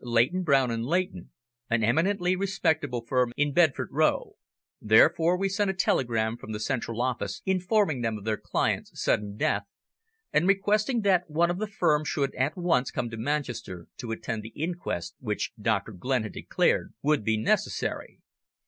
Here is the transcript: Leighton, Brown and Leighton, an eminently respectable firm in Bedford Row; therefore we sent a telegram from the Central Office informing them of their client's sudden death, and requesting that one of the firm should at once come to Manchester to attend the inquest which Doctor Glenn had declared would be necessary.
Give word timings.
Leighton, 0.03 0.41
Brown 0.41 0.71
and 0.71 0.83
Leighton, 0.83 1.29
an 1.69 1.83
eminently 1.83 2.35
respectable 2.35 3.05
firm 3.05 3.31
in 3.37 3.53
Bedford 3.53 3.89
Row; 3.91 4.33
therefore 4.81 5.37
we 5.37 5.47
sent 5.47 5.69
a 5.69 5.75
telegram 5.75 6.37
from 6.37 6.53
the 6.53 6.59
Central 6.59 6.99
Office 7.03 7.43
informing 7.45 8.01
them 8.01 8.17
of 8.17 8.23
their 8.23 8.35
client's 8.37 8.99
sudden 8.99 9.37
death, 9.37 9.65
and 10.33 10.47
requesting 10.47 11.01
that 11.01 11.29
one 11.29 11.51
of 11.51 11.59
the 11.59 11.67
firm 11.67 12.03
should 12.03 12.33
at 12.33 12.57
once 12.57 12.89
come 12.89 13.11
to 13.11 13.17
Manchester 13.17 13.85
to 13.97 14.11
attend 14.11 14.41
the 14.41 14.53
inquest 14.55 15.13
which 15.19 15.51
Doctor 15.61 15.91
Glenn 15.91 16.23
had 16.23 16.33
declared 16.33 16.95
would 17.03 17.23
be 17.23 17.37
necessary. 17.37 18.21